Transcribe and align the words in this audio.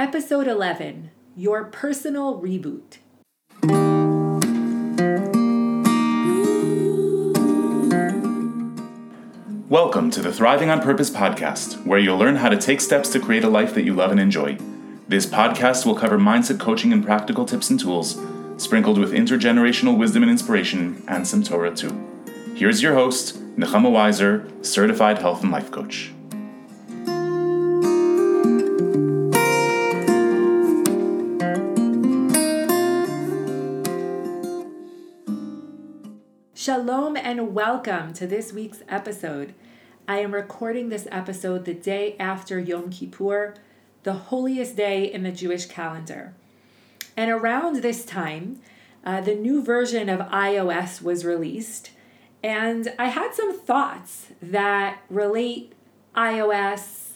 Episode 0.00 0.48
11 0.48 1.10
Your 1.36 1.64
Personal 1.64 2.40
Reboot. 2.40 2.96
Welcome 9.68 10.10
to 10.12 10.22
the 10.22 10.32
Thriving 10.32 10.70
on 10.70 10.80
Purpose 10.80 11.10
podcast, 11.10 11.84
where 11.84 11.98
you'll 11.98 12.16
learn 12.16 12.36
how 12.36 12.48
to 12.48 12.56
take 12.56 12.80
steps 12.80 13.10
to 13.10 13.20
create 13.20 13.44
a 13.44 13.50
life 13.50 13.74
that 13.74 13.84
you 13.84 13.92
love 13.92 14.10
and 14.10 14.18
enjoy. 14.18 14.56
This 15.06 15.26
podcast 15.26 15.84
will 15.84 15.94
cover 15.94 16.16
mindset 16.16 16.58
coaching 16.58 16.94
and 16.94 17.04
practical 17.04 17.44
tips 17.44 17.68
and 17.68 17.78
tools, 17.78 18.18
sprinkled 18.56 18.96
with 18.96 19.12
intergenerational 19.12 19.98
wisdom 19.98 20.22
and 20.22 20.32
inspiration, 20.32 21.04
and 21.08 21.28
some 21.28 21.42
Torah 21.42 21.76
too. 21.76 22.24
Here's 22.54 22.82
your 22.82 22.94
host, 22.94 23.38
Nechama 23.58 23.90
Weiser, 23.90 24.64
certified 24.64 25.18
health 25.18 25.42
and 25.42 25.52
life 25.52 25.70
coach. 25.70 26.12
Shalom 36.70 37.16
and 37.16 37.52
welcome 37.52 38.12
to 38.12 38.28
this 38.28 38.52
week's 38.52 38.84
episode. 38.88 39.54
I 40.06 40.20
am 40.20 40.32
recording 40.32 40.88
this 40.88 41.08
episode 41.10 41.64
the 41.64 41.74
day 41.74 42.14
after 42.20 42.60
Yom 42.60 42.90
Kippur, 42.90 43.54
the 44.04 44.12
holiest 44.12 44.76
day 44.76 45.12
in 45.12 45.24
the 45.24 45.32
Jewish 45.32 45.66
calendar. 45.66 46.32
And 47.16 47.28
around 47.28 47.82
this 47.82 48.04
time, 48.04 48.60
uh, 49.04 49.20
the 49.20 49.34
new 49.34 49.64
version 49.64 50.08
of 50.08 50.20
iOS 50.28 51.02
was 51.02 51.24
released, 51.24 51.90
and 52.40 52.94
I 53.00 53.06
had 53.06 53.34
some 53.34 53.58
thoughts 53.58 54.28
that 54.40 55.00
relate 55.10 55.72
iOS, 56.14 57.14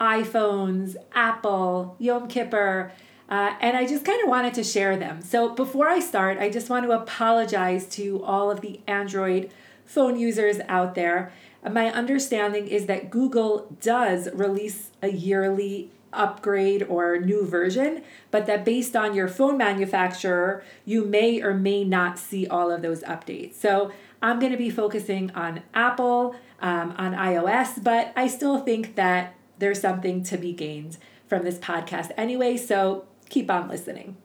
iPhones, 0.00 0.96
Apple, 1.14 1.94
Yom 2.00 2.26
Kippur, 2.26 2.90
uh, 3.28 3.54
and 3.60 3.76
I 3.76 3.86
just 3.86 4.04
kind 4.04 4.22
of 4.22 4.28
wanted 4.28 4.54
to 4.54 4.64
share 4.64 4.96
them. 4.96 5.20
So 5.20 5.48
before 5.54 5.88
I 5.88 5.98
start, 5.98 6.38
I 6.38 6.48
just 6.48 6.70
want 6.70 6.84
to 6.86 6.92
apologize 6.92 7.86
to 7.90 8.22
all 8.22 8.50
of 8.50 8.60
the 8.60 8.80
Android 8.86 9.50
phone 9.84 10.18
users 10.18 10.58
out 10.68 10.94
there. 10.94 11.32
My 11.68 11.92
understanding 11.92 12.68
is 12.68 12.86
that 12.86 13.10
Google 13.10 13.74
does 13.80 14.28
release 14.32 14.90
a 15.02 15.08
yearly 15.08 15.90
upgrade 16.12 16.84
or 16.84 17.18
new 17.18 17.44
version, 17.44 18.02
but 18.30 18.46
that 18.46 18.64
based 18.64 18.94
on 18.94 19.14
your 19.14 19.28
phone 19.28 19.58
manufacturer, 19.58 20.64
you 20.84 21.04
may 21.04 21.42
or 21.42 21.52
may 21.52 21.84
not 21.84 22.18
see 22.18 22.46
all 22.46 22.70
of 22.70 22.82
those 22.82 23.02
updates. 23.02 23.54
So 23.54 23.92
I'm 24.22 24.38
going 24.38 24.52
to 24.52 24.58
be 24.58 24.70
focusing 24.70 25.30
on 25.32 25.62
Apple, 25.74 26.36
um, 26.60 26.94
on 26.96 27.12
iOS, 27.12 27.82
but 27.82 28.12
I 28.16 28.28
still 28.28 28.58
think 28.58 28.94
that 28.94 29.34
there's 29.58 29.80
something 29.80 30.22
to 30.24 30.36
be 30.36 30.52
gained 30.52 30.96
from 31.26 31.44
this 31.44 31.58
podcast 31.58 32.12
anyway. 32.16 32.56
So 32.56 33.04
keep 33.28 33.50
on 33.50 33.68
listening. 33.68 34.16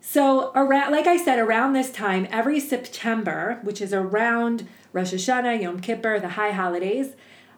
So, 0.00 0.52
around, 0.54 0.92
like 0.92 1.06
I 1.06 1.16
said, 1.16 1.38
around 1.38 1.72
this 1.72 1.90
time, 1.90 2.28
every 2.30 2.60
September, 2.60 3.58
which 3.62 3.80
is 3.80 3.92
around 3.94 4.68
Rosh 4.92 5.14
Hashanah, 5.14 5.62
Yom 5.62 5.80
Kippur, 5.80 6.20
the 6.20 6.30
high 6.30 6.52
holidays, 6.52 7.14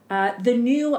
uh, 0.09 0.33
the 0.41 0.57
new 0.57 0.97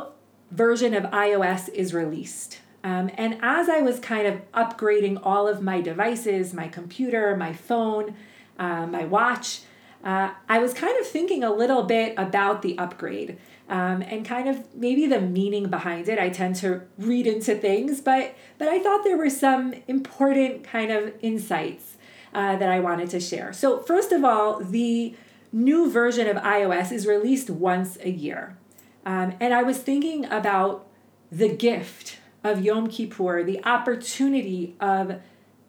version 0.52 0.94
of 0.94 1.04
iOS 1.06 1.70
is 1.70 1.94
released. 1.94 2.60
Um, 2.84 3.10
and 3.16 3.38
as 3.42 3.70
I 3.70 3.80
was 3.80 4.00
kind 4.00 4.28
of 4.28 4.52
upgrading 4.52 5.20
all 5.24 5.48
of 5.48 5.62
my 5.62 5.82
devices, 5.82 6.54
my 6.54 6.68
computer, 6.68 7.36
my 7.36 7.54
phone, 7.54 8.16
uh, 8.60 8.86
my 8.86 9.06
watch, 9.06 9.62
uh, 10.04 10.32
I 10.48 10.60
was 10.60 10.74
kind 10.74 11.00
of 11.00 11.08
thinking 11.08 11.44
a 11.44 11.52
little 11.52 11.84
bit 11.84 12.14
about 12.18 12.62
the 12.62 12.78
upgrade 12.78 13.38
um, 13.70 14.02
and 14.02 14.26
kind 14.26 14.48
of 14.48 14.64
maybe 14.76 15.06
the 15.06 15.20
meaning 15.20 15.70
behind 15.70 16.08
it. 16.08 16.20
I 16.20 16.30
tend 16.30 16.56
to 16.58 16.82
read 16.98 17.28
into 17.28 17.56
things, 17.56 18.02
but 18.02 18.36
but 18.58 18.68
I 18.68 18.80
thought 18.80 19.04
there 19.04 19.18
were 19.18 19.30
some 19.30 19.74
important 19.88 20.64
kind 20.64 20.92
of 20.92 21.14
insights 21.22 21.98
uh, 22.34 22.56
that 22.58 22.70
I 22.70 22.80
wanted 22.80 23.10
to 23.12 23.20
share. 23.20 23.54
So 23.54 23.80
first 23.80 24.12
of 24.12 24.24
all, 24.24 24.60
the 24.60 25.16
new 25.52 25.90
version 25.92 26.28
of 26.28 26.38
iOS 26.38 26.92
is 26.92 27.08
released 27.08 27.50
once 27.50 27.98
a 28.02 28.10
year, 28.10 28.58
um, 29.06 29.34
and 29.40 29.54
I 29.54 29.64
was 29.64 29.78
thinking 29.80 30.26
about 30.26 30.88
the 31.32 31.50
gift 31.50 32.20
of 32.44 32.62
Yom 32.62 32.88
Kippur, 32.88 33.44
the 33.44 33.64
opportunity 33.66 34.76
of 34.80 35.20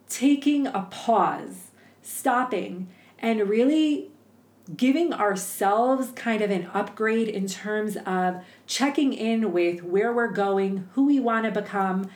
taking 0.08 0.66
a 0.68 0.82
pause, 0.90 1.70
stopping, 2.02 2.88
and 3.18 3.48
really 3.48 4.10
giving 4.76 5.12
ourselves 5.12 6.10
kind 6.12 6.42
of 6.42 6.50
an 6.50 6.68
upgrade 6.74 7.28
in 7.28 7.46
terms 7.46 7.96
of 8.04 8.42
checking 8.66 9.12
in 9.12 9.52
with 9.52 9.82
where 9.82 10.12
we're 10.12 10.30
going, 10.30 10.88
who 10.92 11.06
we 11.06 11.18
want 11.18 11.44
to 11.44 11.60
become, 11.60 12.08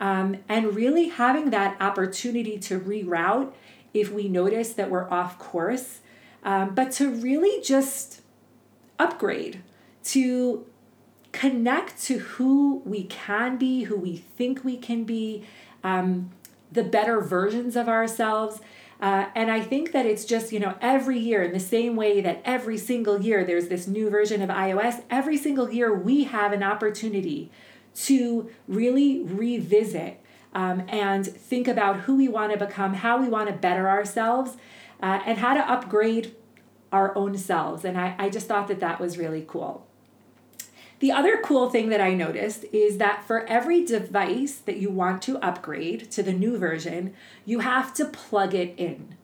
um, 0.00 0.36
and 0.48 0.74
really 0.74 1.08
having 1.08 1.50
that 1.50 1.80
opportunity 1.80 2.58
to 2.58 2.80
reroute 2.80 3.52
if 3.94 4.10
we 4.10 4.28
notice 4.28 4.72
that 4.72 4.90
we're 4.90 5.08
off 5.10 5.38
course, 5.38 6.00
um, 6.42 6.74
but 6.74 6.90
to 6.90 7.10
really 7.10 7.62
just 7.62 8.22
upgrade, 8.98 9.62
to 10.02 10.66
connect 11.32 12.02
to 12.02 12.18
who 12.18 12.82
we 12.84 13.04
can 13.04 13.56
be, 13.56 13.84
who 13.84 13.96
we 13.96 14.16
think 14.16 14.64
we 14.64 14.76
can 14.76 15.04
be, 15.04 15.44
um, 15.84 16.30
the 16.72 16.84
better 16.84 17.20
versions 17.20 17.76
of 17.76 17.88
ourselves 17.88 18.60
uh, 19.00 19.26
and 19.34 19.50
I 19.50 19.60
think 19.60 19.92
that 19.92 20.04
it's 20.04 20.24
just, 20.24 20.52
you 20.52 20.60
know, 20.60 20.74
every 20.80 21.18
year, 21.18 21.42
in 21.42 21.52
the 21.52 21.60
same 21.60 21.96
way 21.96 22.20
that 22.20 22.42
every 22.44 22.76
single 22.76 23.22
year 23.22 23.44
there's 23.44 23.68
this 23.68 23.86
new 23.86 24.10
version 24.10 24.42
of 24.42 24.50
iOS, 24.50 25.02
every 25.08 25.38
single 25.38 25.70
year 25.70 25.94
we 25.94 26.24
have 26.24 26.52
an 26.52 26.62
opportunity 26.62 27.50
to 27.94 28.50
really 28.68 29.22
revisit 29.22 30.20
um, 30.54 30.82
and 30.88 31.26
think 31.26 31.66
about 31.66 32.00
who 32.00 32.16
we 32.16 32.28
want 32.28 32.52
to 32.52 32.58
become, 32.58 32.94
how 32.94 33.20
we 33.20 33.28
want 33.28 33.48
to 33.48 33.54
better 33.54 33.88
ourselves, 33.88 34.56
uh, 35.02 35.20
and 35.24 35.38
how 35.38 35.54
to 35.54 35.60
upgrade 35.60 36.34
our 36.92 37.16
own 37.16 37.38
selves. 37.38 37.84
And 37.84 37.98
I, 37.98 38.14
I 38.18 38.28
just 38.28 38.48
thought 38.48 38.68
that 38.68 38.80
that 38.80 39.00
was 39.00 39.16
really 39.16 39.44
cool. 39.46 39.86
The 41.00 41.12
other 41.12 41.40
cool 41.42 41.70
thing 41.70 41.88
that 41.88 42.00
I 42.00 42.12
noticed 42.12 42.66
is 42.72 42.98
that 42.98 43.24
for 43.24 43.46
every 43.46 43.84
device 43.84 44.56
that 44.56 44.76
you 44.76 44.90
want 44.90 45.22
to 45.22 45.38
upgrade 45.38 46.10
to 46.10 46.22
the 46.22 46.32
new 46.32 46.58
version, 46.58 47.14
you 47.46 47.60
have 47.60 47.94
to 47.94 48.04
plug 48.04 48.54
it 48.54 48.74
in. 48.76 49.16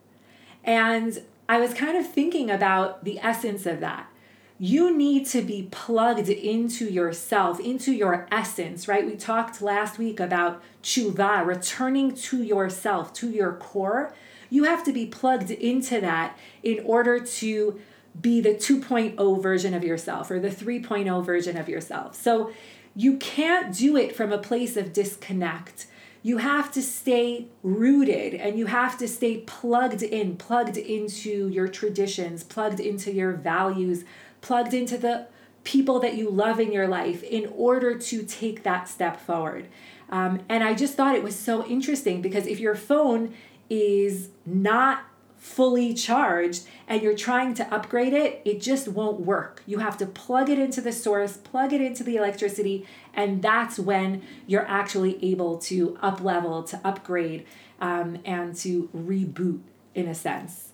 And 0.65 1.23
I 1.49 1.61
was 1.61 1.75
kind 1.75 1.97
of 1.99 2.11
thinking 2.11 2.51
about 2.51 3.05
the 3.05 3.21
essence 3.21 3.67
of 3.67 3.81
that. 3.81 4.11
You 4.59 4.97
need 4.97 5.27
to 5.27 5.43
be 5.43 5.69
plugged 5.71 6.31
into 6.31 6.87
yourself, 6.87 7.61
into 7.61 7.93
your 7.93 8.27
essence, 8.33 8.89
right? 8.89 9.05
We 9.05 9.15
talked 9.15 9.61
last 9.61 9.99
week 9.99 10.19
about 10.19 10.63
tshuva, 10.83 11.45
returning 11.45 12.15
to 12.15 12.43
yourself, 12.43 13.13
to 13.15 13.29
your 13.31 13.53
core. 13.53 14.15
You 14.49 14.65
have 14.65 14.83
to 14.85 14.95
be 14.95 15.05
plugged 15.05 15.51
into 15.51 16.01
that 16.01 16.39
in 16.63 16.81
order 16.87 17.21
to 17.21 17.79
be 18.21 18.41
the 18.41 18.55
2.0 18.55 19.43
version 19.43 19.75
of 19.75 19.85
yourself 19.85 20.31
or 20.31 20.39
the 20.39 20.49
3.0 20.49 21.25
version 21.25 21.57
of 21.57 21.69
yourself. 21.69 22.15
So 22.15 22.53
you 22.95 23.17
can't 23.19 23.77
do 23.77 23.97
it 23.97 24.17
from 24.17 24.33
a 24.33 24.39
place 24.39 24.77
of 24.77 24.93
disconnect. 24.93 25.87
You 26.23 26.39
have 26.39 26.73
to 26.73 26.83
stay 26.83 27.47
rooted 27.63 28.35
and 28.35 28.59
you 28.59 28.67
have 28.67 28.99
to 28.99 29.07
stay 29.07 29.39
plugged 29.43 30.03
in, 30.03 30.37
plugged 30.37 30.77
into 30.77 31.49
your 31.49 31.69
traditions, 31.69 32.43
plugged 32.43 32.81
into 32.81 33.13
your 33.13 33.33
values, 33.33 34.05
plugged 34.41 34.75
into 34.75 34.99
the 34.99 35.27
people 35.63 35.99
that 36.01 36.15
you 36.15 36.31
love 36.31 36.59
in 36.59 36.73
your 36.73 36.89
life 36.89 37.23
in 37.23 37.53
order 37.55 37.99
to 37.99 38.23
take 38.23 38.63
that 38.63 38.89
step 38.89 39.21
forward. 39.21 39.67
Um, 40.09 40.41
and 40.49 40.63
I 40.63 40.75
just 40.75 40.95
thought 40.95 41.17
it 41.17 41.23
was 41.23 41.37
so 41.37 41.67
interesting 41.67 42.23
because 42.23 42.47
if 42.47 42.61
your 42.61 42.77
phone 42.77 43.35
is 43.69 44.31
not 44.45 45.05
fully 45.47 45.95
charged 45.95 46.67
and 46.89 47.03
you're 47.03 47.17
trying 47.17 47.55
to 47.55 47.75
upgrade 47.75 48.13
it, 48.13 48.43
it 48.45 48.61
just 48.61 48.89
won't 48.89 49.21
work. 49.21 49.63
You 49.65 49.79
have 49.79 49.97
to 49.99 50.07
plug 50.07 50.51
it 50.51 50.59
into 50.59 50.81
the 50.81 50.93
source, 50.93 51.37
plug 51.37 51.73
it 51.73 51.81
into 51.81 52.03
the 52.03 52.17
electricity, 52.17 52.87
and 53.15 53.43
that's 53.43 53.79
when 53.79 54.23
you're 54.47 54.67
actually 54.67 55.25
able 55.25 55.57
to 55.59 55.97
up 56.03 56.21
level, 56.21 56.65
to 56.65 56.81
upgrade, 56.85 57.47
um, 57.81 58.19
and 58.25 58.55
to 58.57 58.91
reboot 58.95 59.61
in 59.95 60.09
a 60.09 60.15
sense. 60.15 60.73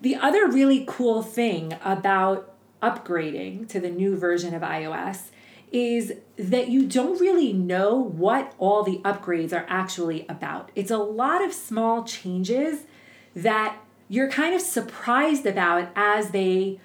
The 0.00 0.16
other 0.16 0.46
really 0.46 0.84
cool 0.86 1.22
thing 1.22 1.74
about 1.82 2.52
upgrading 2.82 3.68
to 3.70 3.80
the 3.80 3.90
new 3.90 4.16
version 4.16 4.54
of 4.54 4.62
iOS 4.62 5.30
is 5.72 6.12
that 6.36 6.68
you 6.68 6.86
don't 6.86 7.18
really 7.18 7.52
know 7.52 7.94
what 7.96 8.54
all 8.58 8.82
the 8.82 8.98
upgrades 8.98 9.52
are 9.52 9.64
actually 9.68 10.26
about. 10.28 10.70
It's 10.74 10.90
a 10.90 10.98
lot 10.98 11.42
of 11.42 11.54
small 11.54 12.04
changes 12.04 12.80
that 13.34 13.78
you're 14.08 14.28
kind 14.28 14.54
of 14.54 14.60
surprised 14.60 15.46
about 15.46 15.88
as 15.96 16.30
they 16.30 16.78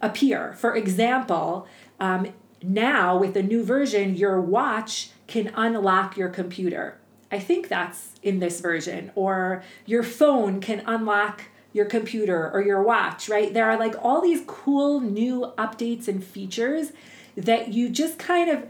appear. 0.00 0.52
For 0.54 0.74
example, 0.74 1.66
um, 2.00 2.28
now 2.62 3.16
with 3.16 3.34
the 3.34 3.42
new 3.42 3.62
version, 3.62 4.14
your 4.14 4.40
watch 4.40 5.10
can 5.26 5.52
unlock 5.54 6.16
your 6.16 6.28
computer. 6.28 6.98
I 7.30 7.38
think 7.38 7.68
that's 7.68 8.14
in 8.22 8.38
this 8.38 8.60
version. 8.60 9.10
Or 9.14 9.62
your 9.86 10.02
phone 10.02 10.60
can 10.60 10.82
unlock 10.86 11.42
your 11.72 11.84
computer 11.86 12.50
or 12.52 12.62
your 12.62 12.82
watch, 12.82 13.28
right? 13.28 13.52
There 13.52 13.68
are 13.68 13.76
like 13.76 13.96
all 14.00 14.20
these 14.20 14.42
cool 14.46 15.00
new 15.00 15.52
updates 15.58 16.06
and 16.06 16.22
features 16.22 16.92
that 17.36 17.72
you 17.72 17.90
just 17.90 18.18
kind 18.18 18.48
of 18.48 18.64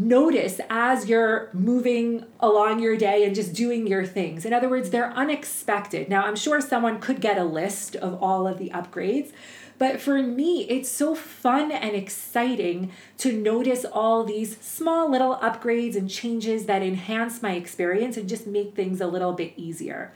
notice 0.00 0.60
as 0.70 1.08
you're 1.10 1.50
moving 1.52 2.24
along 2.40 2.80
your 2.80 2.96
day 2.96 3.24
and 3.24 3.34
just 3.34 3.52
doing 3.52 3.86
your 3.86 4.04
things. 4.04 4.46
In 4.46 4.54
other 4.54 4.68
words, 4.68 4.88
they're 4.88 5.12
unexpected. 5.12 6.08
Now, 6.08 6.24
I'm 6.24 6.36
sure 6.36 6.60
someone 6.62 7.00
could 7.00 7.20
get 7.20 7.36
a 7.36 7.44
list 7.44 7.96
of 7.96 8.20
all 8.22 8.46
of 8.48 8.56
the 8.58 8.70
upgrades, 8.70 9.30
but 9.78 10.00
for 10.00 10.22
me, 10.22 10.62
it's 10.70 10.88
so 10.88 11.14
fun 11.14 11.70
and 11.70 11.94
exciting 11.94 12.92
to 13.18 13.32
notice 13.32 13.84
all 13.84 14.24
these 14.24 14.58
small 14.60 15.10
little 15.10 15.36
upgrades 15.36 15.96
and 15.96 16.08
changes 16.08 16.64
that 16.64 16.82
enhance 16.82 17.42
my 17.42 17.52
experience 17.52 18.16
and 18.16 18.28
just 18.28 18.46
make 18.46 18.74
things 18.74 19.02
a 19.02 19.06
little 19.06 19.34
bit 19.34 19.52
easier. 19.56 20.12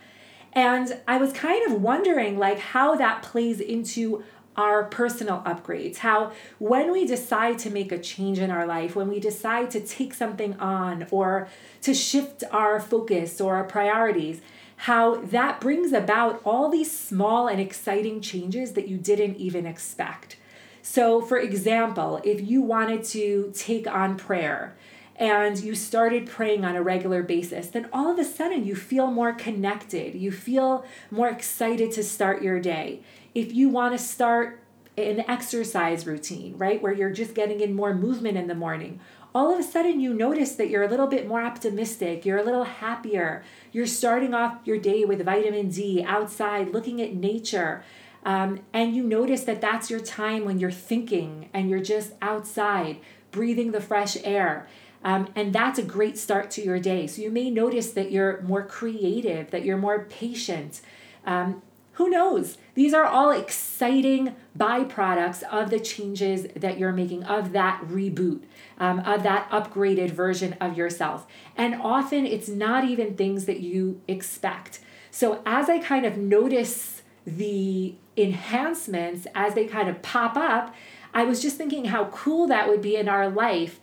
And 0.54 0.98
I 1.06 1.18
was 1.18 1.32
kind 1.32 1.70
of 1.70 1.82
wondering 1.82 2.38
like 2.38 2.58
how 2.58 2.94
that 2.96 3.22
plays 3.22 3.60
into 3.60 4.24
our 4.56 4.84
personal 4.84 5.42
upgrades. 5.46 5.98
How, 5.98 6.32
when 6.58 6.92
we 6.92 7.06
decide 7.06 7.58
to 7.60 7.70
make 7.70 7.92
a 7.92 7.98
change 7.98 8.38
in 8.38 8.50
our 8.50 8.66
life, 8.66 8.94
when 8.94 9.08
we 9.08 9.20
decide 9.20 9.70
to 9.72 9.80
take 9.80 10.14
something 10.14 10.58
on 10.60 11.06
or 11.10 11.48
to 11.82 11.94
shift 11.94 12.44
our 12.50 12.80
focus 12.80 13.40
or 13.40 13.56
our 13.56 13.64
priorities, 13.64 14.40
how 14.76 15.16
that 15.16 15.60
brings 15.60 15.92
about 15.92 16.40
all 16.44 16.68
these 16.68 16.90
small 16.90 17.48
and 17.48 17.60
exciting 17.60 18.20
changes 18.20 18.72
that 18.72 18.88
you 18.88 18.96
didn't 18.96 19.36
even 19.36 19.66
expect. 19.66 20.36
So, 20.82 21.20
for 21.20 21.38
example, 21.38 22.20
if 22.24 22.40
you 22.40 22.60
wanted 22.60 23.04
to 23.04 23.52
take 23.54 23.86
on 23.86 24.16
prayer, 24.16 24.76
and 25.16 25.60
you 25.60 25.74
started 25.74 26.26
praying 26.26 26.64
on 26.64 26.74
a 26.74 26.82
regular 26.82 27.22
basis, 27.22 27.68
then 27.68 27.88
all 27.92 28.10
of 28.10 28.18
a 28.18 28.24
sudden 28.24 28.64
you 28.64 28.74
feel 28.74 29.06
more 29.06 29.32
connected. 29.32 30.14
You 30.14 30.32
feel 30.32 30.84
more 31.10 31.28
excited 31.28 31.92
to 31.92 32.02
start 32.02 32.42
your 32.42 32.58
day 32.58 33.00
if 33.34 33.52
you 33.52 33.68
want 33.68 33.96
to 33.96 34.04
start 34.04 34.60
an 34.96 35.24
exercise 35.28 36.06
routine, 36.06 36.56
right, 36.56 36.80
where 36.80 36.92
you're 36.92 37.10
just 37.10 37.34
getting 37.34 37.60
in 37.60 37.74
more 37.74 37.94
movement 37.94 38.36
in 38.36 38.46
the 38.46 38.54
morning, 38.54 39.00
all 39.34 39.52
of 39.52 39.58
a 39.58 39.62
sudden 39.62 39.98
you 39.98 40.14
notice 40.14 40.54
that 40.54 40.70
you're 40.70 40.84
a 40.84 40.88
little 40.88 41.08
bit 41.08 41.26
more 41.26 41.42
optimistic, 41.42 42.24
you're 42.24 42.38
a 42.38 42.44
little 42.44 42.64
happier, 42.64 43.42
you're 43.72 43.86
starting 43.86 44.32
off 44.32 44.58
your 44.64 44.78
day 44.78 45.04
with 45.04 45.24
vitamin 45.24 45.68
D 45.68 46.04
outside, 46.06 46.70
looking 46.70 47.02
at 47.02 47.14
nature. 47.14 47.82
Um, 48.24 48.60
and 48.72 48.94
you 48.94 49.02
notice 49.02 49.42
that 49.44 49.60
that's 49.60 49.90
your 49.90 50.00
time 50.00 50.44
when 50.44 50.60
you're 50.60 50.70
thinking 50.70 51.50
and 51.52 51.68
you're 51.68 51.82
just 51.82 52.12
outside, 52.22 53.00
breathing 53.32 53.72
the 53.72 53.80
fresh 53.80 54.16
air. 54.22 54.68
Um, 55.02 55.28
and 55.34 55.52
that's 55.52 55.78
a 55.78 55.82
great 55.82 56.16
start 56.16 56.50
to 56.52 56.62
your 56.62 56.78
day. 56.78 57.06
So 57.08 57.20
you 57.20 57.30
may 57.30 57.50
notice 57.50 57.90
that 57.92 58.10
you're 58.10 58.40
more 58.42 58.62
creative, 58.62 59.50
that 59.50 59.64
you're 59.64 59.76
more 59.76 60.04
patient. 60.04 60.80
Um, 61.26 61.60
who 61.94 62.10
knows? 62.10 62.58
These 62.74 62.92
are 62.92 63.04
all 63.04 63.30
exciting 63.30 64.34
byproducts 64.58 65.44
of 65.44 65.70
the 65.70 65.78
changes 65.78 66.46
that 66.56 66.78
you're 66.78 66.92
making, 66.92 67.22
of 67.24 67.52
that 67.52 67.80
reboot, 67.82 68.42
um, 68.78 69.00
of 69.00 69.22
that 69.22 69.48
upgraded 69.50 70.10
version 70.10 70.54
of 70.60 70.76
yourself. 70.76 71.26
And 71.56 71.76
often 71.76 72.26
it's 72.26 72.48
not 72.48 72.84
even 72.84 73.14
things 73.14 73.44
that 73.46 73.60
you 73.60 74.00
expect. 74.08 74.80
So 75.12 75.40
as 75.46 75.68
I 75.68 75.78
kind 75.78 76.04
of 76.04 76.16
notice 76.16 77.02
the 77.24 77.94
enhancements 78.16 79.28
as 79.34 79.54
they 79.54 79.66
kind 79.66 79.88
of 79.88 80.02
pop 80.02 80.36
up, 80.36 80.74
I 81.12 81.22
was 81.22 81.40
just 81.40 81.56
thinking 81.56 81.86
how 81.86 82.06
cool 82.06 82.48
that 82.48 82.68
would 82.68 82.82
be 82.82 82.96
in 82.96 83.08
our 83.08 83.30
life 83.30 83.78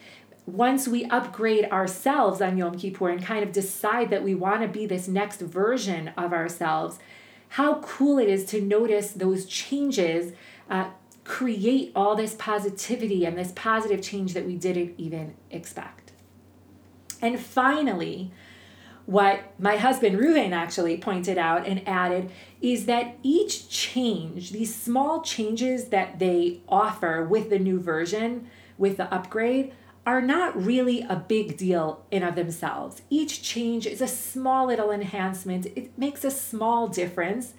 once 0.46 0.86
we 0.86 1.06
upgrade 1.06 1.66
ourselves 1.66 2.42
on 2.42 2.58
Yom 2.58 2.78
Kippur 2.78 3.10
and 3.10 3.24
kind 3.24 3.44
of 3.44 3.54
decide 3.54 4.10
that 4.10 4.24
we 4.24 4.36
want 4.36 4.62
to 4.64 4.68
be 4.68 4.86
this 4.86 5.08
next 5.08 5.40
version 5.40 6.10
of 6.18 6.34
ourselves 6.34 7.00
how 7.52 7.76
cool 7.82 8.18
it 8.18 8.30
is 8.30 8.46
to 8.46 8.62
notice 8.62 9.12
those 9.12 9.46
changes 9.46 10.32
uh, 10.70 10.90
create 11.26 11.92
all 11.94 12.16
this 12.16 12.34
positivity 12.36 13.26
and 13.26 13.38
this 13.38 13.52
positive 13.58 14.02
change 14.02 14.34
that 14.34 14.46
we 14.46 14.56
didn't 14.56 14.94
even 14.98 15.36
expect. 15.50 16.14
And 17.22 17.38
finally, 17.38 18.32
what 19.06 19.54
my 19.60 19.76
husband 19.76 20.18
Ruven 20.18 20.54
actually 20.54 20.98
pointed 20.98 21.38
out 21.38 21.68
and 21.68 21.86
added 21.86 22.32
is 22.62 22.86
that 22.86 23.18
each 23.22 23.68
change, 23.68 24.52
these 24.52 24.74
small 24.74 25.22
changes 25.22 25.90
that 25.90 26.20
they 26.20 26.62
offer 26.70 27.22
with 27.22 27.50
the 27.50 27.60
new 27.60 27.82
version, 27.82 28.50
with 28.78 28.96
the 28.96 29.14
upgrade, 29.14 29.74
are 30.06 30.22
not 30.22 30.60
really 30.62 31.02
a 31.02 31.16
big 31.16 31.58
deal 31.58 32.06
in 32.10 32.24
of 32.24 32.36
themselves. 32.36 33.02
Each 33.10 33.42
change 33.42 33.86
is 33.86 34.02
a 34.02 34.08
small 34.08 34.68
little 34.68 34.92
enhancement. 34.92 35.68
It 35.76 35.98
makes 35.98 36.24
a 36.24 36.32
small 36.32 36.88
difference, 36.88 37.54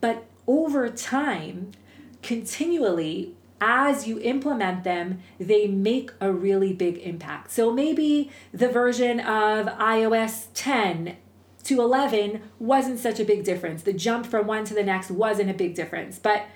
but 0.00 0.24
over 0.46 0.88
time, 0.88 1.72
continually 2.22 3.34
as 3.60 4.06
you 4.06 4.20
implement 4.20 4.84
them, 4.84 5.20
they 5.38 5.66
make 5.66 6.12
a 6.20 6.32
really 6.32 6.72
big 6.72 6.98
impact. 6.98 7.50
So 7.50 7.72
maybe 7.72 8.30
the 8.52 8.68
version 8.68 9.20
of 9.20 9.66
iOS 9.66 10.46
10 10.54 11.16
to 11.64 11.80
11 11.80 12.40
wasn't 12.58 13.00
such 13.00 13.18
a 13.18 13.24
big 13.24 13.44
difference. 13.44 13.82
The 13.82 13.92
jump 13.92 14.26
from 14.26 14.46
one 14.46 14.64
to 14.66 14.74
the 14.74 14.84
next 14.84 15.10
wasn't 15.10 15.50
a 15.50 15.54
big 15.54 15.74
difference. 15.74 16.18
But 16.18 16.46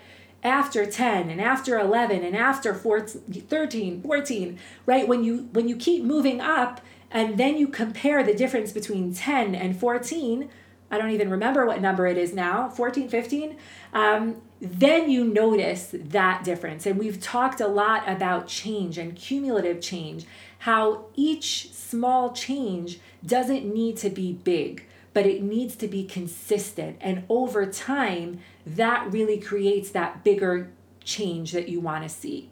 after 0.43 0.85
10 0.85 1.31
and 1.31 1.41
after 1.41 1.79
11 1.79 2.23
and 2.25 2.37
after 2.37 2.75
14, 2.75 3.23
13 3.49 4.03
14 4.03 4.59
right? 4.87 5.07
When 5.07 5.25
you 5.25 5.49
when 5.53 5.69
you 5.69 5.77
keep 5.77 6.05
moving 6.05 6.41
up 6.41 6.81
and 7.11 7.39
then 7.39 7.57
you 7.57 7.69
compare 7.69 8.23
the 8.23 8.35
difference 8.35 8.73
between 8.73 9.15
10 9.15 9.55
and 9.55 9.79
14 9.79 10.49
i 10.91 10.99
don't 10.99 11.11
even 11.11 11.31
remember 11.31 11.67
what 11.67 11.81
number 11.81 12.07
it 12.07 12.17
is 12.17 12.33
now 12.33 12.71
14 12.71 13.09
15 13.09 13.57
um, 13.93 14.41
then 14.63 15.11
you 15.11 15.25
notice 15.25 15.89
that 15.93 16.45
difference. 16.45 16.87
And 16.87 16.97
we've 16.97 17.21
talked 17.21 17.61
a 17.61 17.67
lot 17.67 18.09
about 18.09 18.47
change 18.47 18.97
and 18.97 19.17
cumulative 19.17 19.81
change 19.81 20.25
how 20.61 21.07
each 21.17 21.73
small 21.73 22.33
change 22.33 23.01
doesn't 23.27 23.65
need 23.65 23.97
to 23.97 24.09
be 24.09 24.33
big 24.33 24.87
but 25.15 25.27
it 25.27 25.43
needs 25.43 25.77
to 25.77 25.89
be 25.89 26.05
consistent. 26.05 26.97
And 27.01 27.25
over 27.29 27.67
time, 27.67 28.41
that 28.67 29.13
really 29.13 29.39
creates 29.39 29.91
that 29.91 30.25
bigger 30.25 30.71
change 31.05 31.53
that 31.53 31.69
you 31.69 31.81
want 31.81 32.05
to 32.05 32.09
see. 32.09 32.51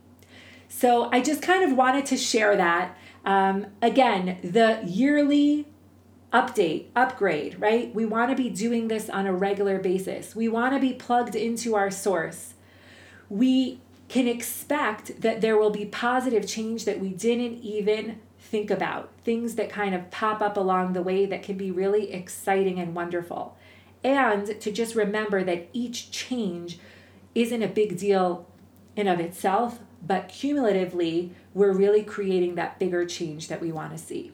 So 0.68 1.08
I 1.12 1.20
just 1.20 1.42
kind 1.42 1.64
of 1.64 1.76
wanted 1.76 2.06
to 2.06 2.16
share 2.16 2.56
that. 2.56 2.96
Um, 3.24 3.66
again, 3.82 4.38
the 4.42 4.80
yearly 4.84 5.66
update, 6.32 6.86
upgrade, 6.94 7.60
right? 7.60 7.92
We 7.94 8.04
want 8.04 8.30
to 8.30 8.40
be 8.40 8.48
doing 8.50 8.88
this 8.88 9.10
on 9.10 9.26
a 9.26 9.32
regular 9.32 9.78
basis. 9.78 10.36
We 10.36 10.48
want 10.48 10.74
to 10.74 10.80
be 10.80 10.92
plugged 10.92 11.34
into 11.34 11.74
our 11.74 11.90
source. 11.90 12.54
We 13.28 13.80
can 14.08 14.28
expect 14.28 15.20
that 15.22 15.40
there 15.40 15.56
will 15.56 15.70
be 15.70 15.86
positive 15.86 16.46
change 16.46 16.84
that 16.84 17.00
we 17.00 17.10
didn't 17.10 17.62
even 17.62 18.20
think 18.50 18.70
about, 18.70 19.10
things 19.24 19.54
that 19.54 19.70
kind 19.70 19.94
of 19.94 20.10
pop 20.10 20.40
up 20.40 20.56
along 20.56 20.92
the 20.92 21.02
way 21.02 21.24
that 21.24 21.42
can 21.42 21.56
be 21.56 21.70
really 21.70 22.12
exciting 22.12 22.80
and 22.80 22.96
wonderful. 22.96 23.56
And 24.02 24.60
to 24.60 24.72
just 24.72 24.96
remember 24.96 25.44
that 25.44 25.68
each 25.72 26.10
change 26.10 26.80
isn't 27.34 27.62
a 27.62 27.68
big 27.68 27.96
deal 27.96 28.48
in 28.96 29.06
of 29.06 29.20
itself, 29.20 29.78
but 30.04 30.28
cumulatively, 30.28 31.32
we're 31.54 31.72
really 31.72 32.02
creating 32.02 32.56
that 32.56 32.78
bigger 32.80 33.06
change 33.06 33.46
that 33.46 33.60
we 33.60 33.70
want 33.70 33.92
to 33.92 33.98
see. 33.98 34.32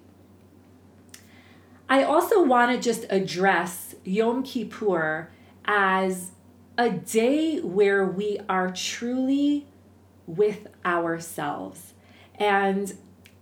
I 1.88 2.02
also 2.02 2.42
want 2.42 2.72
to 2.72 2.80
just 2.82 3.04
address 3.10 3.96
Yom 4.02 4.42
Kippur 4.42 5.30
as 5.66 6.30
a 6.78 6.88
day 6.90 7.60
where 7.60 8.04
we 8.04 8.40
are 8.48 8.70
truly 8.70 9.66
with 10.26 10.68
ourselves. 10.84 11.92
And 12.36 12.94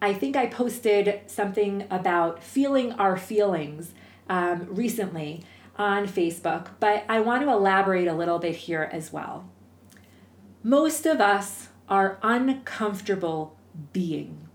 I 0.05 0.13
think 0.13 0.37
I 0.37 0.45
posted 0.45 1.23
something 1.29 1.87
about 1.91 2.43
feeling 2.43 2.93
our 2.93 3.17
feelings 3.17 3.95
um, 4.29 4.67
recently 4.69 5.45
on 5.77 6.07
Facebook, 6.07 6.73
but 6.79 7.05
I 7.09 7.21
want 7.21 7.43
to 7.43 7.51
elaborate 7.51 8.07
a 8.07 8.13
little 8.13 8.39
bit 8.39 8.55
here 8.55 8.87
as 8.93 9.15
well. 9.15 9.49
Most 10.63 11.07
of 11.07 11.23
us 11.23 11.69
are 11.89 12.19
uncomfortable 12.23 13.57
being. 13.95 14.47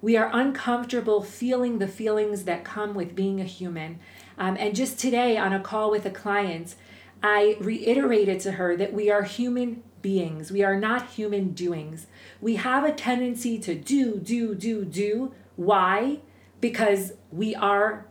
We 0.00 0.16
are 0.16 0.30
uncomfortable 0.32 1.22
feeling 1.22 1.80
the 1.80 1.88
feelings 1.88 2.44
that 2.44 2.64
come 2.64 2.94
with 2.94 3.14
being 3.14 3.42
a 3.42 3.44
human. 3.44 3.98
Um, 4.38 4.56
and 4.58 4.74
just 4.74 4.98
today, 4.98 5.36
on 5.36 5.52
a 5.52 5.60
call 5.60 5.90
with 5.90 6.06
a 6.06 6.10
client, 6.10 6.76
I 7.22 7.58
reiterated 7.60 8.40
to 8.40 8.52
her 8.52 8.74
that 8.78 8.94
we 8.94 9.10
are 9.10 9.24
human 9.24 9.82
beings. 10.04 10.52
We 10.52 10.62
are 10.62 10.78
not 10.78 11.08
human 11.12 11.54
doings. 11.54 12.06
We 12.38 12.56
have 12.56 12.84
a 12.84 12.92
tendency 12.92 13.58
to 13.60 13.74
do, 13.74 14.18
do, 14.18 14.54
do, 14.54 14.84
do. 14.84 15.32
Why? 15.56 16.18
Because 16.60 17.14
we 17.32 17.54
are 17.54 18.04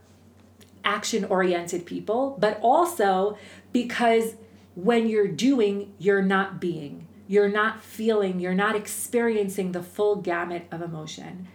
action 0.83 1.23
oriented 1.23 1.85
people, 1.85 2.35
but 2.39 2.59
also 2.61 3.37
because 3.71 4.33
when 4.75 5.07
you're 5.07 5.27
doing, 5.27 5.93
you're 5.99 6.23
not 6.23 6.59
being. 6.59 7.07
You're 7.27 7.47
not 7.47 7.83
feeling, 7.83 8.39
you're 8.39 8.55
not 8.55 8.75
experiencing 8.75 9.71
the 9.71 9.83
full 9.83 10.15
gamut 10.15 10.65
of 10.71 10.81
emotion. 10.81 11.47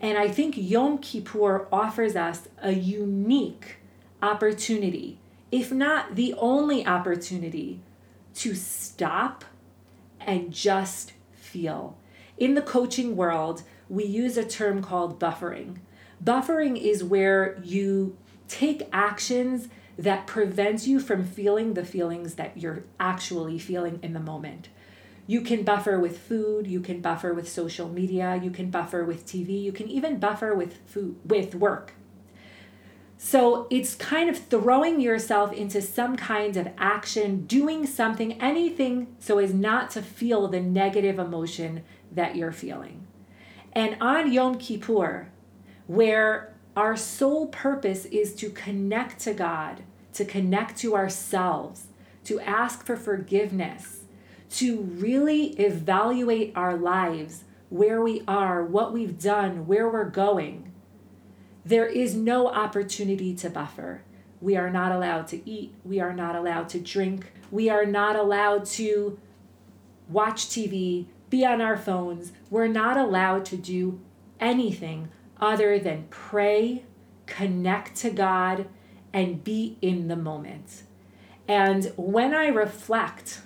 And 0.00 0.18
I 0.18 0.26
think 0.26 0.54
Yom 0.56 0.98
Kippur 0.98 1.68
offers 1.72 2.16
us 2.16 2.48
a 2.60 2.72
unique 2.72 3.76
opportunity, 4.20 5.20
if 5.52 5.70
not 5.70 6.16
the 6.16 6.34
only 6.34 6.84
opportunity, 6.84 7.80
to 8.34 8.56
stop 8.56 9.44
and 10.26 10.52
just 10.52 11.12
feel. 11.32 11.96
In 12.36 12.54
the 12.54 12.62
coaching 12.62 13.16
world, 13.16 13.62
we 13.88 14.04
use 14.04 14.36
a 14.36 14.44
term 14.44 14.82
called 14.82 15.20
buffering. 15.20 15.76
Buffering 16.22 16.80
is 16.80 17.04
where 17.04 17.58
you 17.62 18.16
take 18.48 18.88
actions 18.92 19.68
that 19.98 20.26
prevent 20.26 20.86
you 20.86 20.98
from 20.98 21.24
feeling 21.24 21.74
the 21.74 21.84
feelings 21.84 22.34
that 22.34 22.56
you're 22.56 22.82
actually 22.98 23.58
feeling 23.58 23.98
in 24.02 24.12
the 24.12 24.20
moment. 24.20 24.68
You 25.26 25.40
can 25.40 25.62
buffer 25.62 25.98
with 25.98 26.18
food, 26.18 26.66
you 26.66 26.80
can 26.80 27.00
buffer 27.00 27.32
with 27.32 27.48
social 27.48 27.88
media, 27.88 28.38
you 28.42 28.50
can 28.50 28.70
buffer 28.70 29.04
with 29.04 29.24
TV, 29.24 29.62
you 29.62 29.72
can 29.72 29.88
even 29.88 30.18
buffer 30.18 30.54
with 30.54 30.78
food 30.86 31.16
with 31.24 31.54
work. 31.54 31.92
So 33.24 33.66
it's 33.70 33.94
kind 33.94 34.28
of 34.28 34.36
throwing 34.36 35.00
yourself 35.00 35.50
into 35.50 35.80
some 35.80 36.14
kind 36.14 36.58
of 36.58 36.68
action, 36.76 37.46
doing 37.46 37.86
something, 37.86 38.34
anything 38.34 39.16
so 39.18 39.38
as 39.38 39.54
not 39.54 39.90
to 39.92 40.02
feel 40.02 40.46
the 40.46 40.60
negative 40.60 41.18
emotion 41.18 41.84
that 42.12 42.36
you're 42.36 42.52
feeling. 42.52 43.06
And 43.72 43.96
on 43.98 44.30
Yom 44.30 44.58
Kippur, 44.58 45.28
where 45.86 46.52
our 46.76 46.98
sole 46.98 47.46
purpose 47.46 48.04
is 48.04 48.34
to 48.34 48.50
connect 48.50 49.20
to 49.20 49.32
God, 49.32 49.84
to 50.12 50.26
connect 50.26 50.76
to 50.80 50.94
ourselves, 50.94 51.86
to 52.24 52.40
ask 52.40 52.84
for 52.84 52.94
forgiveness, 52.94 54.00
to 54.50 54.82
really 54.82 55.58
evaluate 55.58 56.52
our 56.54 56.76
lives, 56.76 57.44
where 57.70 58.02
we 58.02 58.22
are, 58.28 58.62
what 58.62 58.92
we've 58.92 59.18
done, 59.18 59.66
where 59.66 59.88
we're 59.88 60.10
going. 60.10 60.73
There 61.64 61.86
is 61.86 62.14
no 62.14 62.48
opportunity 62.48 63.34
to 63.36 63.48
buffer. 63.48 64.02
We 64.40 64.56
are 64.56 64.68
not 64.68 64.92
allowed 64.92 65.28
to 65.28 65.48
eat. 65.48 65.74
We 65.84 66.00
are 66.00 66.12
not 66.12 66.36
allowed 66.36 66.68
to 66.70 66.78
drink. 66.78 67.32
We 67.50 67.70
are 67.70 67.86
not 67.86 68.16
allowed 68.16 68.66
to 68.66 69.18
watch 70.08 70.46
TV, 70.46 71.06
be 71.30 71.46
on 71.46 71.62
our 71.62 71.78
phones. 71.78 72.32
We're 72.50 72.68
not 72.68 72.98
allowed 72.98 73.46
to 73.46 73.56
do 73.56 74.00
anything 74.38 75.08
other 75.40 75.78
than 75.78 76.06
pray, 76.10 76.84
connect 77.26 77.96
to 77.96 78.10
God, 78.10 78.66
and 79.12 79.42
be 79.42 79.78
in 79.80 80.08
the 80.08 80.16
moment. 80.16 80.82
And 81.48 81.92
when 81.96 82.34
I 82.34 82.48
reflect 82.48 83.40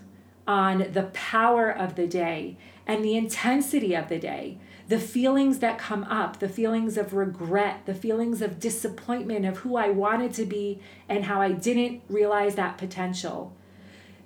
on 0.46 0.92
the 0.92 1.10
power 1.12 1.70
of 1.70 1.94
the 1.94 2.06
day 2.06 2.56
and 2.87 3.04
the 3.04 3.16
intensity 3.16 3.94
of 3.94 4.08
the 4.08 4.18
day, 4.18 4.58
the 4.88 4.99
feelings 4.99 5.59
that 5.59 5.78
come 5.78 6.02
up, 6.04 6.40
the 6.40 6.49
feelings 6.49 6.97
of 6.97 7.12
regret, 7.12 7.85
the 7.85 7.95
feelings 7.95 8.40
of 8.40 8.59
disappointment 8.59 9.45
of 9.45 9.59
who 9.59 9.76
I 9.76 9.90
wanted 9.90 10.33
to 10.35 10.47
be 10.47 10.80
and 11.09 11.26
how 11.26 11.42
I 11.42 11.52
didn't 11.52 12.00
realize 12.09 12.54
that 12.54 12.78
potential, 12.78 13.52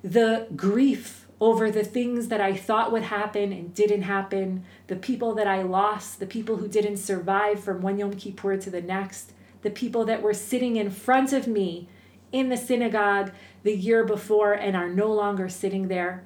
the 0.01 0.47
grief 0.55 1.27
over 1.41 1.69
the 1.69 1.83
things 1.83 2.29
that 2.29 2.39
I 2.39 2.55
thought 2.55 2.93
would 2.93 3.03
happen 3.03 3.51
and 3.51 3.73
didn't 3.75 4.03
happen, 4.03 4.63
the 4.87 4.95
people 4.95 5.35
that 5.35 5.47
I 5.47 5.61
lost, 5.63 6.21
the 6.21 6.25
people 6.25 6.55
who 6.55 6.69
didn't 6.69 6.97
survive 6.97 7.61
from 7.61 7.81
one 7.81 7.97
Yom 7.97 8.13
Kippur 8.13 8.55
to 8.55 8.69
the 8.69 8.81
next, 8.81 9.33
the 9.63 9.69
people 9.69 10.05
that 10.05 10.21
were 10.21 10.33
sitting 10.33 10.77
in 10.77 10.89
front 10.89 11.33
of 11.33 11.45
me 11.45 11.89
in 12.31 12.47
the 12.47 12.55
synagogue 12.55 13.33
the 13.63 13.75
year 13.75 14.05
before 14.05 14.53
and 14.53 14.77
are 14.77 14.87
no 14.87 15.11
longer 15.11 15.49
sitting 15.49 15.89
there. 15.89 16.23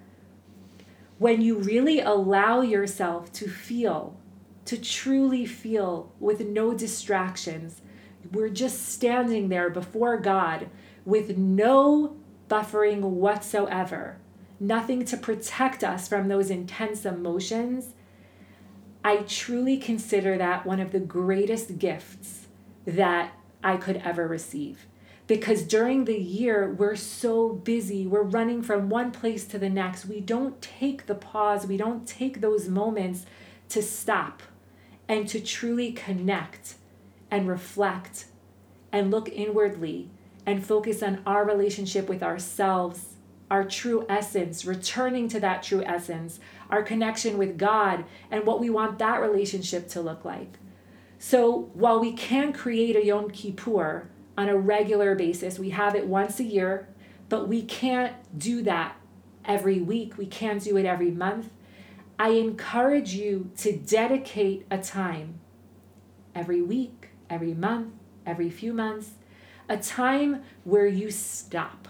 When 1.17 1.41
you 1.41 1.57
really 1.57 1.99
allow 1.99 2.61
yourself 2.61 3.33
to 3.33 3.49
feel, 3.49 4.15
to 4.67 4.77
truly 4.77 5.45
feel 5.45 6.11
with 6.19 6.41
no 6.41 6.73
distractions, 6.73 7.81
we're 8.31 8.49
just 8.49 8.85
standing 8.89 9.47
there 9.47 9.69
before 9.69 10.17
God 10.17 10.69
with 11.05 11.37
no 11.37 12.17
buffering 12.49 12.99
whatsoever, 12.99 14.17
nothing 14.59 15.05
to 15.05 15.15
protect 15.15 15.85
us 15.85 16.09
from 16.09 16.27
those 16.27 16.49
intense 16.49 17.05
emotions. 17.05 17.93
I 19.05 19.17
truly 19.17 19.77
consider 19.77 20.37
that 20.37 20.65
one 20.65 20.81
of 20.81 20.91
the 20.91 20.99
greatest 20.99 21.79
gifts 21.79 22.47
that 22.85 23.31
I 23.63 23.77
could 23.77 23.97
ever 23.97 24.27
receive. 24.27 24.85
Because 25.27 25.63
during 25.63 26.03
the 26.03 26.19
year 26.19 26.73
we're 26.73 26.97
so 26.97 27.49
busy. 27.53 28.05
We're 28.05 28.23
running 28.23 28.61
from 28.61 28.89
one 28.89 29.11
place 29.11 29.45
to 29.47 29.57
the 29.57 29.69
next. 29.69 30.05
We 30.05 30.19
don't 30.19 30.61
take 30.61 31.05
the 31.05 31.15
pause. 31.15 31.65
We 31.65 31.77
don't 31.77 32.05
take 32.05 32.41
those 32.41 32.67
moments 32.67 33.25
to 33.69 33.81
stop 33.81 34.41
and 35.07 35.27
to 35.27 35.39
truly 35.39 35.91
connect 35.91 36.75
and 37.29 37.47
reflect 37.47 38.25
and 38.91 39.11
look 39.11 39.29
inwardly 39.29 40.09
and 40.45 40.65
focus 40.65 41.03
on 41.03 41.21
our 41.25 41.45
relationship 41.45 42.07
with 42.07 42.23
ourselves 42.23 43.15
our 43.49 43.63
true 43.63 44.05
essence 44.09 44.65
returning 44.65 45.29
to 45.29 45.39
that 45.39 45.63
true 45.63 45.83
essence 45.83 46.39
our 46.69 46.83
connection 46.83 47.37
with 47.37 47.57
god 47.57 48.03
and 48.29 48.45
what 48.45 48.59
we 48.59 48.69
want 48.69 48.99
that 48.99 49.21
relationship 49.21 49.87
to 49.87 50.01
look 50.01 50.25
like 50.25 50.57
so 51.19 51.69
while 51.73 51.99
we 51.99 52.11
can 52.11 52.51
create 52.51 52.95
a 52.95 53.05
yom 53.05 53.29
kippur 53.29 54.09
on 54.37 54.49
a 54.49 54.57
regular 54.57 55.15
basis. 55.15 55.57
We 55.57 55.71
have 55.71 55.95
it 55.95 56.05
once 56.05 56.39
a 56.39 56.43
year, 56.43 56.87
but 57.27 57.47
we 57.47 57.63
can't 57.63 58.13
do 58.37 58.61
that 58.63 58.95
every 59.43 59.79
week. 59.79 60.17
We 60.17 60.27
can't 60.27 60.63
do 60.63 60.77
it 60.77 60.85
every 60.85 61.11
month. 61.11 61.49
I 62.19 62.29
encourage 62.29 63.13
you 63.13 63.51
to 63.57 63.77
dedicate 63.77 64.65
a 64.71 64.79
time 64.79 65.39
every 66.33 66.63
week, 66.63 67.09
every 67.29 67.53
month, 67.53 67.93
every 68.25 68.49
few 68.49 68.73
months, 68.73 69.11
a 69.69 69.77
time 69.77 70.41
where 70.63 70.87
you 70.87 71.11
stop 71.11 71.87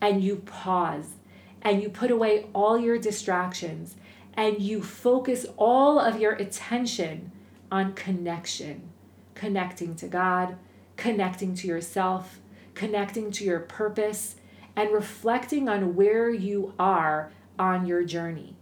and 0.00 0.24
you 0.24 0.36
pause 0.36 1.16
and 1.60 1.82
you 1.82 1.90
put 1.90 2.10
away 2.10 2.46
all 2.54 2.78
your 2.78 2.98
distractions 2.98 3.96
and 4.32 4.62
you 4.62 4.82
focus 4.82 5.44
all 5.58 5.98
of 5.98 6.18
your 6.18 6.32
attention 6.32 7.30
on 7.70 7.92
connection, 7.92 8.88
connecting 9.34 9.94
to 9.96 10.08
God, 10.08 10.56
connecting 10.96 11.54
to 11.56 11.66
yourself, 11.66 12.40
connecting 12.74 13.30
to 13.32 13.44
your 13.44 13.60
purpose, 13.60 14.36
and 14.74 14.90
reflecting 14.90 15.68
on 15.68 15.94
where 15.94 16.30
you 16.30 16.72
are 16.78 17.30
on 17.58 17.84
your 17.84 18.04
journey. 18.04 18.56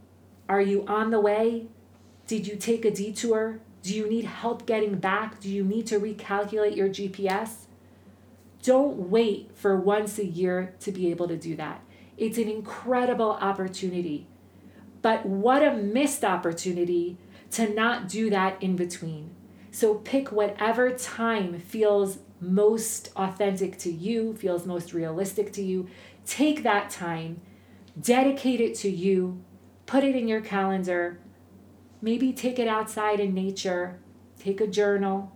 Are 0.49 0.61
you 0.61 0.85
on 0.87 1.11
the 1.11 1.21
way? 1.21 1.67
Did 2.26 2.47
you 2.47 2.57
take 2.57 2.85
a 2.85 2.90
detour? 2.90 3.61
Do 3.83 3.95
you 3.95 4.09
need 4.09 4.25
help 4.25 4.67
getting 4.67 4.97
back? 4.97 5.40
Do 5.40 5.49
you 5.49 5.64
need 5.64 5.87
to 5.88 6.00
recalculate 6.00 6.76
your 6.76 6.88
GPS? 6.88 7.67
Don't 8.62 9.11
wait 9.11 9.50
for 9.55 9.76
once 9.76 10.19
a 10.19 10.25
year 10.25 10.75
to 10.81 10.93
be 10.93 11.11
able 11.11 11.28
to 11.28 11.37
do 11.37 11.55
that. 11.57 11.83
It's 12.17 12.38
an 12.38 12.49
incredible 12.49 13.33
opportunity. 13.33 14.26
But 15.00 15.25
what 15.25 15.62
a 15.62 15.73
missed 15.73 16.25
opportunity 16.25 17.17
to 17.52 17.73
not 17.73 18.09
do 18.09 18.31
that 18.31 18.62
in 18.62 18.76
between. 18.76 19.31
So 19.71 19.95
pick 19.95 20.33
whatever 20.33 20.90
time 20.90 21.61
feels 21.61 22.19
most 22.40 23.11
authentic 23.17 23.78
to 23.78 23.90
you, 23.90 24.35
feels 24.35 24.67
most 24.67 24.93
realistic 24.93 25.52
to 25.52 25.62
you. 25.62 25.88
Take 26.26 26.62
that 26.62 26.90
time, 26.90 27.40
dedicate 28.00 28.61
it 28.61 28.75
to 28.76 28.90
you, 28.90 29.43
put 29.88 30.04
it 30.04 30.14
in 30.14 30.28
your 30.28 30.42
calendar. 30.42 31.18
Maybe 32.02 32.33
take 32.33 32.59
it 32.59 32.68
outside 32.68 33.18
in 33.18 33.33
nature, 33.35 33.99
take 34.38 34.61
a 34.61 34.66
journal, 34.66 35.33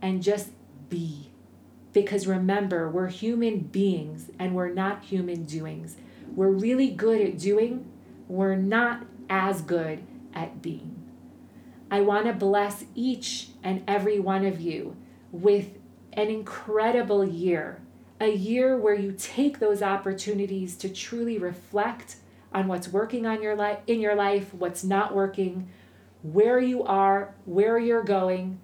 and 0.00 0.22
just 0.22 0.50
be. 0.90 1.30
Because 1.94 2.26
remember, 2.26 2.88
we're 2.90 3.08
human 3.08 3.60
beings 3.60 4.30
and 4.38 4.54
we're 4.54 4.68
not 4.68 5.04
human 5.04 5.44
doings. 5.44 5.96
We're 6.36 6.50
really 6.50 6.90
good 6.90 7.20
at 7.22 7.38
doing, 7.38 7.90
we're 8.28 8.56
not 8.56 9.06
as 9.30 9.62
good 9.62 10.04
at 10.34 10.60
being. 10.60 11.02
I 11.90 12.02
want 12.02 12.26
to 12.26 12.34
bless 12.34 12.84
each 12.94 13.48
and 13.62 13.82
every 13.88 14.18
one 14.18 14.44
of 14.44 14.60
you 14.60 14.96
with 15.32 15.78
an 16.12 16.28
incredible 16.28 17.24
year, 17.24 17.80
a 18.20 18.30
year 18.30 18.76
where 18.76 18.94
you 18.94 19.12
take 19.12 19.60
those 19.60 19.80
opportunities 19.80 20.76
to 20.76 20.90
truly 20.90 21.38
reflect 21.38 22.16
on 22.54 22.68
what's 22.68 22.88
working 22.88 23.26
on 23.26 23.42
your 23.42 23.56
life 23.56 23.78
in 23.86 24.00
your 24.00 24.14
life, 24.14 24.54
what's 24.54 24.84
not 24.84 25.14
working, 25.14 25.68
where 26.22 26.60
you 26.60 26.84
are, 26.84 27.34
where 27.44 27.78
you're 27.78 28.04
going, 28.04 28.60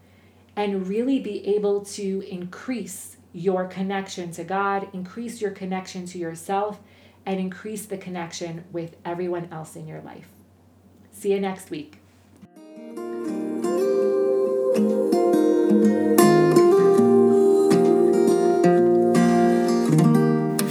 and 0.57 0.87
really 0.87 1.19
be 1.19 1.47
able 1.55 1.85
to 1.85 2.25
increase 2.31 3.17
your 3.33 3.67
connection 3.67 4.31
to 4.33 4.45
God, 4.45 4.89
increase 4.93 5.41
your 5.41 5.51
connection 5.51 6.07
to 6.07 6.19
yourself, 6.19 6.81
and 7.27 7.39
increase 7.39 7.87
the 7.87 7.99
connection 7.99 8.65
with 8.73 8.97
everyone 9.05 9.49
else 9.53 9.77
in 9.77 9.87
your 9.87 10.01
life. 10.01 10.29
See 11.13 11.33
you 11.33 11.41
next 11.41 11.71
week. 11.71 11.99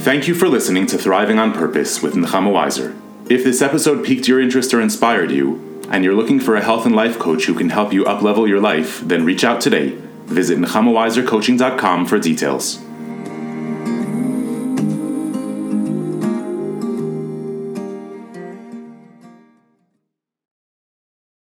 Thank 0.02 0.26
you 0.26 0.34
for 0.34 0.48
listening 0.48 0.86
to 0.86 0.98
Thriving 0.98 1.38
on 1.38 1.52
Purpose 1.52 2.02
with 2.02 2.14
Nechama 2.14 2.50
Weiser. 2.50 2.98
If 3.30 3.44
this 3.44 3.62
episode 3.62 4.04
piqued 4.04 4.26
your 4.26 4.40
interest 4.40 4.74
or 4.74 4.80
inspired 4.80 5.30
you, 5.30 5.84
and 5.88 6.02
you're 6.02 6.16
looking 6.16 6.40
for 6.40 6.56
a 6.56 6.64
health 6.64 6.84
and 6.84 6.96
life 6.96 7.16
coach 7.16 7.44
who 7.44 7.54
can 7.54 7.70
help 7.70 7.92
you 7.92 8.02
uplevel 8.02 8.48
your 8.48 8.60
life, 8.60 9.00
then 9.02 9.24
reach 9.24 9.44
out 9.44 9.60
today. 9.60 9.90
Visit 10.24 10.58
nechamaweisercoaching.com 10.58 12.06
for 12.06 12.18
details. 12.18 12.80